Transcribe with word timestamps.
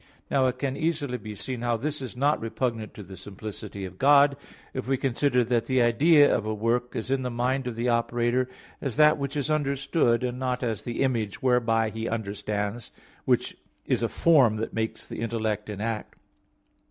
Now 0.31 0.47
it 0.47 0.57
can 0.57 0.75
easily 0.75 1.19
be 1.19 1.35
seen 1.35 1.61
how 1.61 1.77
this 1.77 2.01
is 2.01 2.17
not 2.17 2.41
repugnant 2.41 2.95
to 2.95 3.03
the 3.03 3.15
simplicity 3.15 3.85
of 3.85 3.99
God, 3.99 4.35
if 4.73 4.87
we 4.87 4.97
consider 4.97 5.43
that 5.43 5.67
the 5.67 5.79
idea 5.83 6.35
of 6.35 6.43
a 6.43 6.55
work 6.55 6.95
is 6.95 7.11
in 7.11 7.21
the 7.21 7.29
mind 7.29 7.67
of 7.67 7.75
the 7.75 7.87
operator 7.89 8.49
as 8.81 8.97
that 8.97 9.19
which 9.19 9.37
is 9.37 9.51
understood, 9.51 10.23
and 10.23 10.39
not 10.39 10.63
as 10.63 10.81
the 10.81 11.01
image 11.03 11.43
whereby 11.43 11.91
he 11.91 12.09
understands, 12.09 12.89
which 13.25 13.55
is 13.85 14.01
a 14.01 14.09
form 14.09 14.55
that 14.55 14.73
makes 14.73 15.05
the 15.05 15.21
intellect 15.21 15.69
in 15.69 15.79
act. 15.79 16.17